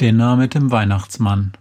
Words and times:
Narr 0.00 0.36
mit 0.36 0.54
dem 0.54 0.70
Weihnachtsmann. 0.70 1.56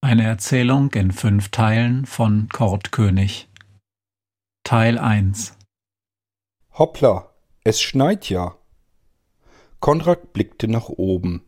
Eine 0.00 0.24
Erzählung 0.24 0.92
in 0.92 1.12
fünf 1.12 1.50
Teilen 1.50 2.04
von 2.04 2.48
Kurt 2.52 2.90
König. 2.90 3.48
Teil 4.64 4.98
1 4.98 5.56
Hoppla, 6.76 7.30
es 7.62 7.80
schneit 7.80 8.28
ja. 8.28 8.56
Konrad 9.78 10.32
blickte 10.32 10.66
nach 10.66 10.88
oben. 10.88 11.42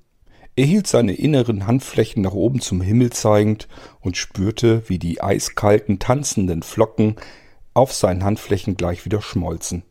Er 0.54 0.64
hielt 0.64 0.86
seine 0.86 1.12
inneren 1.12 1.66
Handflächen 1.66 2.22
nach 2.22 2.34
oben 2.34 2.60
zum 2.60 2.80
Himmel 2.80 3.10
zeigend 3.10 3.66
und 4.00 4.16
spürte, 4.16 4.88
wie 4.88 5.00
die 5.00 5.20
eiskalten, 5.20 5.98
tanzenden 5.98 6.62
Flocken 6.62 7.16
auf 7.74 7.92
seinen 7.92 8.22
Handflächen 8.22 8.76
gleich 8.76 9.04
wieder 9.04 9.20
schmolzen. 9.20 9.82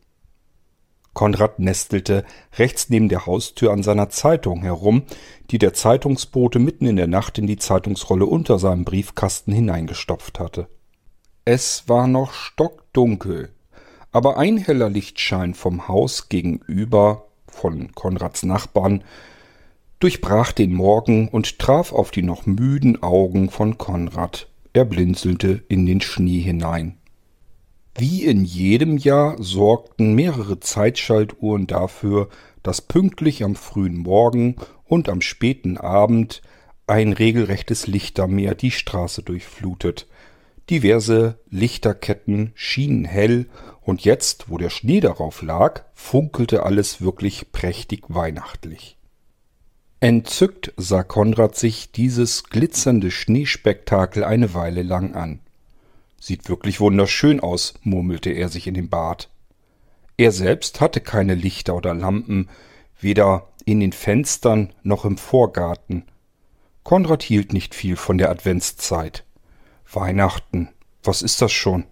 Konrad 1.16 1.58
nestelte 1.58 2.26
rechts 2.58 2.90
neben 2.90 3.08
der 3.08 3.24
Haustür 3.24 3.72
an 3.72 3.82
seiner 3.82 4.10
Zeitung 4.10 4.60
herum, 4.60 5.04
die 5.50 5.56
der 5.56 5.72
Zeitungsbote 5.72 6.58
mitten 6.58 6.84
in 6.84 6.96
der 6.96 7.06
Nacht 7.06 7.38
in 7.38 7.46
die 7.46 7.56
Zeitungsrolle 7.56 8.26
unter 8.26 8.58
seinem 8.58 8.84
Briefkasten 8.84 9.50
hineingestopft 9.50 10.38
hatte. 10.38 10.68
Es 11.46 11.88
war 11.88 12.06
noch 12.06 12.34
stockdunkel, 12.34 13.48
aber 14.12 14.36
ein 14.36 14.58
heller 14.58 14.90
Lichtschein 14.90 15.54
vom 15.54 15.88
Haus 15.88 16.28
gegenüber 16.28 17.28
von 17.48 17.92
Konrads 17.92 18.42
Nachbarn 18.42 19.02
durchbrach 20.00 20.52
den 20.52 20.74
Morgen 20.74 21.28
und 21.28 21.58
traf 21.58 21.94
auf 21.94 22.10
die 22.10 22.22
noch 22.22 22.44
müden 22.44 23.02
Augen 23.02 23.48
von 23.48 23.78
Konrad. 23.78 24.48
Er 24.74 24.84
blinzelte 24.84 25.64
in 25.68 25.86
den 25.86 26.02
Schnee 26.02 26.40
hinein. 26.40 26.98
Wie 27.98 28.24
in 28.24 28.44
jedem 28.44 28.98
Jahr 28.98 29.42
sorgten 29.42 30.14
mehrere 30.14 30.60
Zeitschaltuhren 30.60 31.66
dafür, 31.66 32.28
dass 32.62 32.82
pünktlich 32.82 33.42
am 33.42 33.56
frühen 33.56 33.96
Morgen 33.96 34.56
und 34.84 35.08
am 35.08 35.22
späten 35.22 35.78
Abend 35.78 36.42
ein 36.86 37.14
regelrechtes 37.14 37.86
Lichtermeer 37.86 38.54
die 38.54 38.70
Straße 38.70 39.22
durchflutet. 39.22 40.06
Diverse 40.68 41.38
Lichterketten 41.48 42.52
schienen 42.54 43.04
hell, 43.04 43.46
und 43.80 44.04
jetzt, 44.04 44.50
wo 44.50 44.58
der 44.58 44.70
Schnee 44.70 45.00
darauf 45.00 45.42
lag, 45.42 45.84
funkelte 45.94 46.64
alles 46.64 47.00
wirklich 47.00 47.52
prächtig 47.52 48.02
weihnachtlich. 48.08 48.98
Entzückt 50.00 50.74
sah 50.76 51.02
Konrad 51.02 51.56
sich 51.56 51.92
dieses 51.92 52.44
glitzernde 52.44 53.10
Schneespektakel 53.10 54.24
eine 54.24 54.54
Weile 54.54 54.82
lang 54.82 55.14
an. 55.14 55.40
Sieht 56.26 56.48
wirklich 56.48 56.80
wunderschön 56.80 57.38
aus, 57.38 57.74
murmelte 57.84 58.30
er 58.30 58.48
sich 58.48 58.66
in 58.66 58.74
den 58.74 58.88
Bart. 58.88 59.30
Er 60.16 60.32
selbst 60.32 60.80
hatte 60.80 61.00
keine 61.00 61.36
Lichter 61.36 61.76
oder 61.76 61.94
Lampen, 61.94 62.48
weder 62.98 63.46
in 63.64 63.78
den 63.78 63.92
Fenstern 63.92 64.72
noch 64.82 65.04
im 65.04 65.18
Vorgarten. 65.18 66.02
Konrad 66.82 67.22
hielt 67.22 67.52
nicht 67.52 67.76
viel 67.76 67.94
von 67.94 68.18
der 68.18 68.28
Adventszeit. 68.28 69.24
Weihnachten, 69.88 70.70
was 71.04 71.22
ist 71.22 71.42
das 71.42 71.52
schon? 71.52 71.84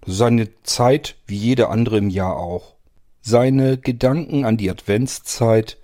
Das 0.00 0.14
ist 0.14 0.22
eine 0.22 0.48
Zeit 0.62 1.16
wie 1.26 1.36
jede 1.36 1.68
andere 1.68 1.98
im 1.98 2.08
Jahr 2.08 2.38
auch. 2.38 2.76
Seine 3.20 3.76
Gedanken 3.76 4.46
an 4.46 4.56
die 4.56 4.70
Adventszeit 4.70 5.76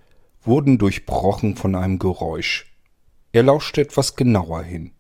wurden 0.43 0.79
durchbrochen 0.79 1.57
von 1.57 1.75
einem 1.75 1.99
Geräusch. 1.99 2.75
Er 3.33 3.43
lauschte 3.43 3.83
etwas 3.83 4.17
genauer 4.17 4.63
hin. 4.63 4.93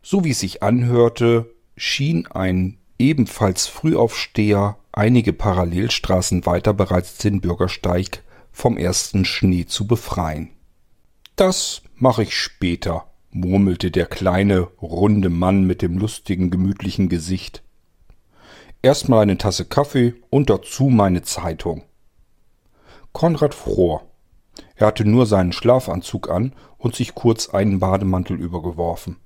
So 0.00 0.22
wie 0.22 0.30
es 0.30 0.38
sich 0.38 0.62
anhörte, 0.62 1.55
schien 1.76 2.26
ein 2.26 2.78
ebenfalls 2.98 3.66
Frühaufsteher 3.66 4.76
einige 4.92 5.32
Parallelstraßen 5.32 6.46
weiter 6.46 6.72
bereits 6.72 7.18
den 7.18 7.40
Bürgersteig 7.40 8.22
vom 8.50 8.78
ersten 8.78 9.24
Schnee 9.24 9.66
zu 9.66 9.86
befreien. 9.86 10.50
Das 11.36 11.82
mache 11.96 12.22
ich 12.22 12.34
später, 12.34 13.06
murmelte 13.30 13.90
der 13.90 14.06
kleine, 14.06 14.62
runde 14.80 15.28
Mann 15.28 15.66
mit 15.66 15.82
dem 15.82 15.98
lustigen, 15.98 16.50
gemütlichen 16.50 17.10
Gesicht. 17.10 17.62
Erstmal 18.80 19.20
eine 19.20 19.36
Tasse 19.36 19.66
Kaffee 19.66 20.14
und 20.30 20.48
dazu 20.48 20.84
meine 20.84 21.22
Zeitung. 21.22 21.82
Konrad 23.12 23.54
fror. 23.54 24.06
Er 24.74 24.86
hatte 24.86 25.04
nur 25.04 25.26
seinen 25.26 25.52
Schlafanzug 25.52 26.30
an 26.30 26.54
und 26.78 26.94
sich 26.94 27.14
kurz 27.14 27.50
einen 27.50 27.78
Bademantel 27.78 28.38
übergeworfen. 28.38 29.16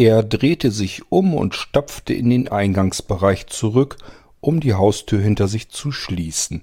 Er 0.00 0.22
drehte 0.22 0.70
sich 0.70 1.02
um 1.12 1.34
und 1.34 1.54
stapfte 1.54 2.14
in 2.14 2.30
den 2.30 2.48
Eingangsbereich 2.48 3.48
zurück, 3.48 3.98
um 4.40 4.60
die 4.60 4.72
Haustür 4.72 5.20
hinter 5.20 5.46
sich 5.46 5.68
zu 5.68 5.92
schließen. 5.92 6.62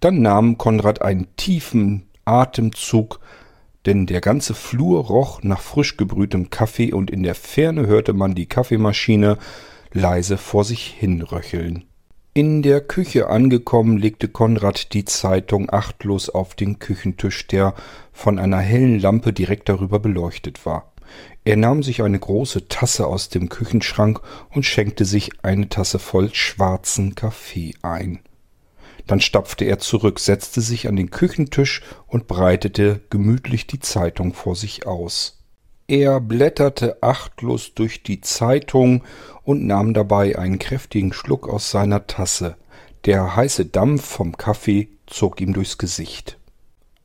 Dann 0.00 0.20
nahm 0.20 0.58
Konrad 0.58 1.00
einen 1.00 1.34
tiefen 1.36 2.10
Atemzug, 2.26 3.20
denn 3.86 4.04
der 4.04 4.20
ganze 4.20 4.52
Flur 4.52 5.06
roch 5.06 5.42
nach 5.42 5.62
frisch 5.62 5.96
gebrühtem 5.96 6.50
Kaffee 6.50 6.92
und 6.92 7.10
in 7.10 7.22
der 7.22 7.34
Ferne 7.34 7.86
hörte 7.86 8.12
man 8.12 8.34
die 8.34 8.44
Kaffeemaschine 8.44 9.38
leise 9.90 10.36
vor 10.36 10.64
sich 10.64 10.88
hinröcheln. 10.88 11.84
In 12.34 12.60
der 12.60 12.82
Küche 12.82 13.30
angekommen, 13.30 13.96
legte 13.96 14.28
Konrad 14.28 14.92
die 14.92 15.06
Zeitung 15.06 15.70
achtlos 15.72 16.28
auf 16.28 16.54
den 16.54 16.78
Küchentisch, 16.78 17.46
der 17.46 17.72
von 18.12 18.38
einer 18.38 18.60
hellen 18.60 19.00
Lampe 19.00 19.32
direkt 19.32 19.70
darüber 19.70 19.98
beleuchtet 19.98 20.66
war. 20.66 20.91
Er 21.44 21.56
nahm 21.56 21.82
sich 21.82 22.02
eine 22.02 22.18
große 22.18 22.68
Tasse 22.68 23.06
aus 23.06 23.28
dem 23.28 23.48
Küchenschrank 23.48 24.20
und 24.50 24.64
schenkte 24.64 25.04
sich 25.04 25.30
eine 25.42 25.68
Tasse 25.68 25.98
voll 25.98 26.32
schwarzen 26.32 27.14
Kaffee 27.14 27.74
ein. 27.82 28.20
Dann 29.06 29.20
stapfte 29.20 29.64
er 29.64 29.78
zurück, 29.78 30.20
setzte 30.20 30.60
sich 30.60 30.88
an 30.88 30.96
den 30.96 31.10
Küchentisch 31.10 31.82
und 32.06 32.28
breitete 32.28 33.00
gemütlich 33.10 33.66
die 33.66 33.80
Zeitung 33.80 34.32
vor 34.34 34.54
sich 34.54 34.86
aus. 34.86 35.40
Er 35.88 36.20
blätterte 36.20 37.02
achtlos 37.02 37.74
durch 37.74 38.02
die 38.04 38.20
Zeitung 38.20 39.02
und 39.42 39.66
nahm 39.66 39.94
dabei 39.94 40.38
einen 40.38 40.60
kräftigen 40.60 41.12
Schluck 41.12 41.48
aus 41.48 41.70
seiner 41.70 42.06
Tasse. 42.06 42.56
Der 43.04 43.34
heiße 43.34 43.66
Dampf 43.66 44.04
vom 44.04 44.36
Kaffee 44.36 44.88
zog 45.06 45.40
ihm 45.40 45.52
durchs 45.52 45.76
Gesicht. 45.76 46.38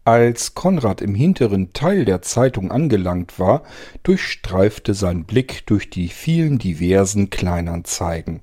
Als 0.08 0.56
Konrad 0.56 1.02
im 1.02 1.16
hinteren 1.16 1.74
Teil 1.74 2.06
der 2.06 2.22
Zeitung 2.22 2.72
angelangt 2.72 3.40
war, 3.40 3.64
durchstreifte 4.04 4.94
sein 4.94 5.26
Blick 5.26 5.66
durch 5.66 5.90
die 5.90 6.08
vielen 6.08 6.60
diversen 6.60 7.30
Kleinanzeigen. 7.30 8.40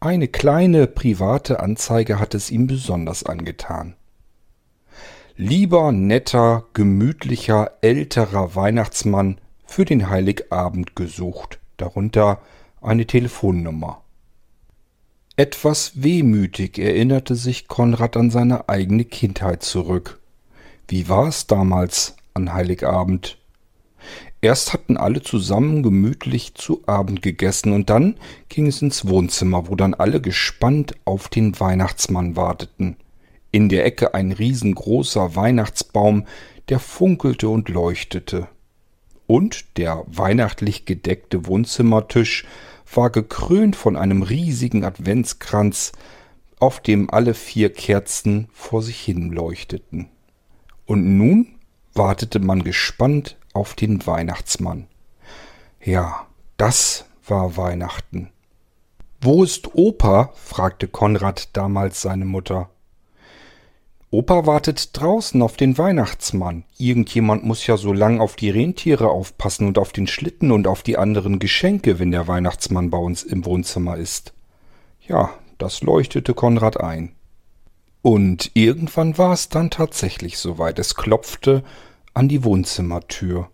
Eine 0.00 0.28
kleine 0.28 0.86
private 0.86 1.60
Anzeige 1.60 2.18
hatte 2.18 2.38
es 2.38 2.50
ihm 2.50 2.68
besonders 2.68 3.22
angetan. 3.26 3.96
Lieber 5.36 5.92
netter, 5.92 6.64
gemütlicher, 6.72 7.72
älterer 7.82 8.54
Weihnachtsmann 8.54 9.42
für 9.66 9.84
den 9.84 10.08
Heiligabend 10.08 10.96
gesucht, 10.96 11.58
darunter 11.76 12.40
eine 12.80 13.06
Telefonnummer. 13.06 14.04
Etwas 15.36 16.02
wehmütig 16.02 16.78
erinnerte 16.78 17.34
sich 17.34 17.68
Konrad 17.68 18.16
an 18.16 18.30
seine 18.30 18.70
eigene 18.70 19.04
Kindheit 19.04 19.62
zurück. 19.62 20.18
Wie 20.90 21.06
war 21.10 21.28
es 21.28 21.46
damals 21.46 22.16
an 22.32 22.54
Heiligabend? 22.54 23.36
Erst 24.40 24.72
hatten 24.72 24.96
alle 24.96 25.20
zusammen 25.20 25.82
gemütlich 25.82 26.54
zu 26.54 26.82
Abend 26.86 27.20
gegessen 27.20 27.72
und 27.74 27.90
dann 27.90 28.14
ging 28.48 28.66
es 28.68 28.80
ins 28.80 29.06
Wohnzimmer, 29.06 29.68
wo 29.68 29.74
dann 29.74 29.92
alle 29.92 30.22
gespannt 30.22 30.94
auf 31.04 31.28
den 31.28 31.60
Weihnachtsmann 31.60 32.36
warteten. 32.36 32.96
In 33.50 33.68
der 33.68 33.84
Ecke 33.84 34.14
ein 34.14 34.32
riesengroßer 34.32 35.36
Weihnachtsbaum, 35.36 36.26
der 36.70 36.78
funkelte 36.78 37.50
und 37.50 37.68
leuchtete. 37.68 38.48
Und 39.26 39.76
der 39.76 40.04
weihnachtlich 40.06 40.86
gedeckte 40.86 41.44
Wohnzimmertisch 41.44 42.46
war 42.94 43.10
gekrönt 43.10 43.76
von 43.76 43.94
einem 43.94 44.22
riesigen 44.22 44.84
Adventskranz, 44.84 45.92
auf 46.60 46.80
dem 46.80 47.10
alle 47.10 47.34
vier 47.34 47.70
Kerzen 47.70 48.48
vor 48.54 48.82
sich 48.82 48.98
hin 48.98 49.30
leuchteten. 49.30 50.08
Und 50.88 51.18
nun 51.18 51.48
wartete 51.92 52.38
man 52.38 52.64
gespannt 52.64 53.36
auf 53.52 53.74
den 53.74 54.06
Weihnachtsmann. 54.06 54.86
Ja, 55.84 56.26
das 56.56 57.04
war 57.26 57.58
Weihnachten. 57.58 58.30
Wo 59.20 59.44
ist 59.44 59.74
Opa? 59.74 60.32
fragte 60.34 60.88
Konrad 60.88 61.54
damals 61.54 62.00
seine 62.00 62.24
Mutter. 62.24 62.70
Opa 64.10 64.46
wartet 64.46 64.98
draußen 64.98 65.42
auf 65.42 65.58
den 65.58 65.76
Weihnachtsmann. 65.76 66.64
Irgendjemand 66.78 67.44
muss 67.44 67.66
ja 67.66 67.76
so 67.76 67.92
lang 67.92 68.22
auf 68.22 68.36
die 68.36 68.48
Rentiere 68.48 69.10
aufpassen 69.10 69.66
und 69.66 69.76
auf 69.76 69.92
den 69.92 70.06
Schlitten 70.06 70.50
und 70.50 70.66
auf 70.66 70.82
die 70.82 70.96
anderen 70.96 71.38
Geschenke, 71.38 71.98
wenn 71.98 72.12
der 72.12 72.28
Weihnachtsmann 72.28 72.88
bei 72.88 72.96
uns 72.96 73.24
im 73.24 73.44
Wohnzimmer 73.44 73.98
ist. 73.98 74.32
Ja, 75.06 75.34
das 75.58 75.82
leuchtete 75.82 76.32
Konrad 76.32 76.80
ein. 76.80 77.12
Und 78.02 78.52
irgendwann 78.54 79.18
war 79.18 79.32
es 79.32 79.48
dann 79.48 79.70
tatsächlich 79.70 80.38
soweit. 80.38 80.78
Es 80.78 80.94
klopfte 80.94 81.64
an 82.14 82.28
die 82.28 82.44
Wohnzimmertür. 82.44 83.50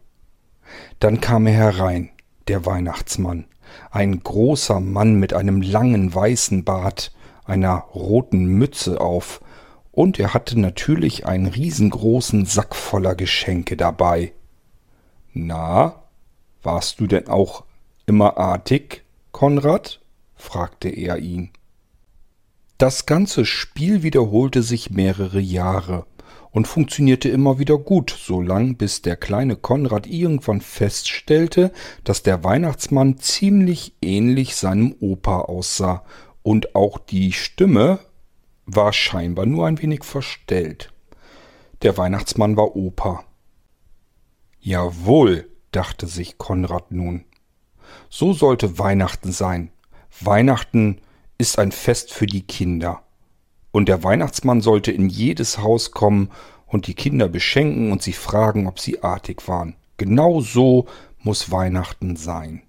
Dann 1.01 1.21
kam 1.21 1.47
er 1.47 1.55
herein, 1.55 2.11
der 2.49 2.67
Weihnachtsmann, 2.67 3.47
ein 3.91 4.23
großer 4.23 4.81
Mann 4.81 5.15
mit 5.15 5.33
einem 5.33 5.63
langen 5.63 6.15
weißen 6.15 6.65
Bart, 6.65 7.13
einer 7.45 7.75
roten 7.95 8.45
Mütze 8.45 9.01
auf 9.01 9.41
und 9.93 10.19
er 10.19 10.35
hatte 10.35 10.59
natürlich 10.59 11.27
einen 11.27 11.47
riesengroßen 11.47 12.47
Sack 12.47 12.75
voller 12.75 13.15
Geschenke 13.15 13.77
dabei. 13.77 14.33
Na, 15.33 16.03
warst 16.63 17.01
du 17.01 17.07
denn 17.07 17.29
auch 17.29 17.65
immer 18.07 18.37
artig, 18.39 19.05
Konrad? 19.31 20.01
fragte 20.35 20.89
er 20.89 21.19
ihn. 21.19 21.51
Das 22.79 23.07
ganze 23.07 23.45
Spiel 23.45 24.03
wiederholte 24.03 24.63
sich 24.63 24.91
mehrere 24.91 25.39
Jahre 25.39 26.07
und 26.51 26.67
funktionierte 26.67 27.29
immer 27.29 27.59
wieder 27.59 27.79
gut, 27.79 28.11
so 28.11 28.41
lang 28.41 28.77
bis 28.77 29.01
der 29.03 29.17
kleine 29.17 29.57
Konrad 29.57 30.07
irgendwann 30.07 30.61
feststellte, 30.61 31.73
dass 32.03 32.23
der 32.23 32.43
Weihnachtsmann 32.43 33.19
ziemlich 33.19 33.95
ähnlich 34.03 34.57
seinem 34.57 34.95
Opa 35.01 35.41
aussah 35.43 36.05
und 36.43 36.75
auch 36.75 36.99
die 36.99 37.33
Stimme 37.33 38.01
war 38.67 38.93
scheinbar 38.93 39.47
nur 39.47 39.67
ein 39.67 39.81
wenig 39.81 40.05
verstellt. 40.05 40.93
Der 41.83 41.97
Weihnachtsmann 41.97 42.57
war 42.57 42.75
Opa. 42.77 43.25
Jawohl, 44.61 45.49
dachte 45.71 46.07
sich 46.07 46.39
Konrad 46.39 46.91
nun. 46.91 47.25
So 48.09 48.33
sollte 48.33 48.79
Weihnachten 48.79 49.33
sein. 49.33 49.71
Weihnachten 50.21 51.01
ist 51.39 51.59
ein 51.59 51.73
Fest 51.73 52.13
für 52.13 52.27
die 52.27 52.43
Kinder. 52.43 53.03
Und 53.73 53.89
der 53.89 54.05
Weihnachtsmann 54.05 54.61
sollte 54.61 54.93
in 54.93 55.09
jedes 55.09 55.59
Haus 55.59 55.91
kommen 55.91 56.31
und 56.67 56.87
die 56.87 56.95
Kinder 56.95 57.29
beschenken 57.29 57.93
und 57.93 58.03
sie 58.03 58.13
fragen, 58.13 58.67
ob 58.67 58.79
sie 58.79 59.03
artig 59.03 59.49
waren. 59.49 59.77
Genau 59.97 60.41
so 60.41 60.87
muss 61.19 61.51
Weihnachten 61.51 62.17
sein. 62.17 62.63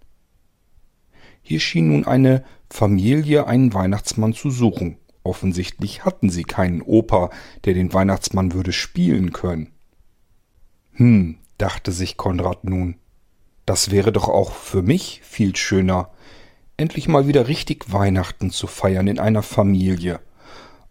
Hier 1.41 1.59
schien 1.59 1.89
nun 1.89 2.05
eine 2.05 2.43
Familie 2.69 3.45
einen 3.47 3.73
Weihnachtsmann 3.73 4.33
zu 4.33 4.49
suchen. 4.49 4.97
Offensichtlich 5.23 6.05
hatten 6.05 6.29
sie 6.29 6.43
keinen 6.43 6.81
Opa, 6.81 7.29
der 7.65 7.73
den 7.73 7.93
Weihnachtsmann 7.93 8.53
würde 8.53 8.71
spielen 8.71 9.31
können. 9.31 9.71
Hm, 10.93 11.37
dachte 11.57 11.91
sich 11.91 12.17
Konrad 12.17 12.63
nun, 12.63 12.95
das 13.65 13.91
wäre 13.91 14.11
doch 14.11 14.29
auch 14.29 14.53
für 14.53 14.81
mich 14.81 15.21
viel 15.23 15.55
schöner, 15.55 16.09
endlich 16.77 17.07
mal 17.07 17.27
wieder 17.27 17.47
richtig 17.47 17.91
Weihnachten 17.91 18.51
zu 18.51 18.67
feiern 18.67 19.07
in 19.07 19.19
einer 19.19 19.43
Familie. 19.43 20.19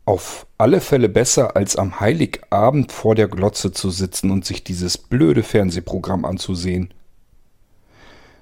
Auf 0.04 0.46
alle 0.58 0.80
Fälle 0.80 1.08
besser, 1.08 1.56
als 1.56 1.76
am 1.76 2.00
Heiligabend 2.00 2.92
vor 2.92 3.14
der 3.14 3.28
Glotze 3.28 3.72
zu 3.72 3.90
sitzen 3.90 4.30
und 4.30 4.44
sich 4.44 4.64
dieses 4.64 4.98
blöde 4.98 5.42
Fernsehprogramm 5.42 6.24
anzusehen. 6.24 6.92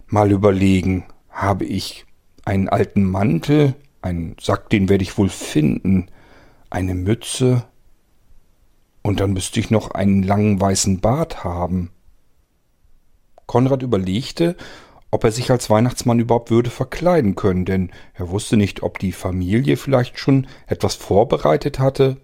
Mal 0.09 0.33
überlegen, 0.33 1.05
habe 1.31 1.65
ich 1.65 2.05
einen 2.45 2.69
alten 2.69 3.05
Mantel, 3.05 3.75
einen 4.03 4.37
Sack, 4.41 4.71
den 4.71 4.89
werde 4.89 5.05
ich 5.05 5.17
wohl 5.17 5.29
finden, 5.29 6.09
eine 6.71 6.95
Mütze, 6.95 7.65
und 9.03 9.19
dann 9.21 9.33
müsste 9.33 9.61
ich 9.61 9.71
noch 9.71 9.91
einen 9.91 10.23
langen 10.23 10.61
weißen 10.61 11.01
Bart 11.01 11.45
haben. 11.45 11.91
Konrad 13.47 13.83
überlegte, 13.83 14.57
ob 15.13 15.25
er 15.25 15.31
sich 15.31 15.51
als 15.51 15.69
Weihnachtsmann 15.69 16.19
überhaupt 16.19 16.51
würde 16.51 16.71
verkleiden 16.71 17.37
können, 17.37 17.67
denn 17.67 17.91
er 18.15 18.31
wusste 18.31 18.57
nicht, 18.57 18.83
ob 18.83 18.99
die 18.99 19.13
Familie 19.13 19.77
vielleicht 19.77 20.19
schon 20.19 20.47
etwas 20.67 20.95
vorbereitet 20.95 21.79
hatte. 21.79 22.17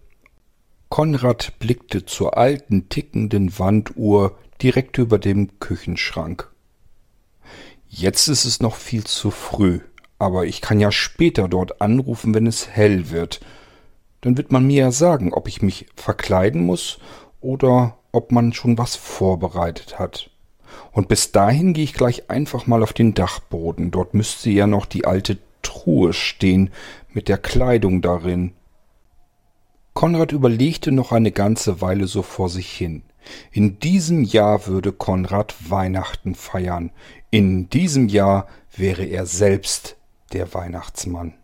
Konrad 0.88 1.58
blickte 1.58 2.06
zur 2.06 2.38
alten 2.38 2.88
tickenden 2.88 3.58
Wanduhr 3.58 4.38
direkt 4.62 4.96
über 4.96 5.18
dem 5.18 5.60
Küchenschrank. 5.60 6.50
Jetzt 7.86 8.26
ist 8.26 8.46
es 8.46 8.60
noch 8.60 8.74
viel 8.74 9.04
zu 9.04 9.30
früh, 9.30 9.80
aber 10.18 10.46
ich 10.46 10.62
kann 10.62 10.80
ja 10.80 10.90
später 10.90 11.46
dort 11.46 11.82
anrufen, 11.82 12.34
wenn 12.34 12.46
es 12.46 12.68
hell 12.68 13.10
wird. 13.10 13.40
Dann 14.22 14.38
wird 14.38 14.50
man 14.50 14.66
mir 14.66 14.84
ja 14.84 14.92
sagen, 14.92 15.34
ob 15.34 15.46
ich 15.46 15.60
mich 15.60 15.86
verkleiden 15.94 16.64
muss 16.64 16.98
oder 17.42 17.98
ob 18.12 18.32
man 18.32 18.54
schon 18.54 18.78
was 18.78 18.96
vorbereitet 18.96 19.98
hat. 19.98 20.30
Und 20.92 21.08
bis 21.08 21.32
dahin 21.32 21.72
gehe 21.72 21.84
ich 21.84 21.94
gleich 21.94 22.30
einfach 22.30 22.66
mal 22.66 22.82
auf 22.82 22.92
den 22.92 23.14
Dachboden. 23.14 23.90
Dort 23.90 24.14
müsste 24.14 24.50
ja 24.50 24.66
noch 24.66 24.86
die 24.86 25.04
alte 25.04 25.38
Truhe 25.62 26.12
stehen 26.12 26.70
mit 27.12 27.28
der 27.28 27.38
Kleidung 27.38 28.02
darin. 28.02 28.52
Konrad 29.94 30.32
überlegte 30.32 30.92
noch 30.92 31.12
eine 31.12 31.32
ganze 31.32 31.80
Weile 31.80 32.06
so 32.06 32.22
vor 32.22 32.48
sich 32.48 32.70
hin. 32.70 33.02
In 33.50 33.80
diesem 33.80 34.22
Jahr 34.22 34.66
würde 34.66 34.92
Konrad 34.92 35.54
Weihnachten 35.70 36.34
feiern. 36.34 36.90
In 37.30 37.68
diesem 37.68 38.08
Jahr 38.08 38.46
wäre 38.76 39.04
er 39.04 39.26
selbst 39.26 39.96
der 40.32 40.54
Weihnachtsmann. 40.54 41.34